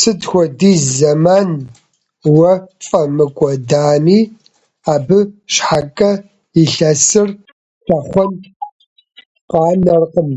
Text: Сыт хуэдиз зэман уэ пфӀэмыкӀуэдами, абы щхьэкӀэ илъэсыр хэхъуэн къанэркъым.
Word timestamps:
Сыт 0.00 0.20
хуэдиз 0.28 0.82
зэман 0.96 1.50
уэ 2.34 2.52
пфӀэмыкӀуэдами, 2.78 4.20
абы 4.94 5.18
щхьэкӀэ 5.54 6.12
илъэсыр 6.62 7.28
хэхъуэн 7.84 8.32
къанэркъым. 9.50 10.30